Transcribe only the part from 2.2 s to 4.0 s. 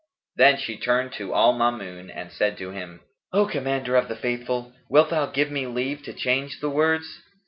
said to him, "O Commander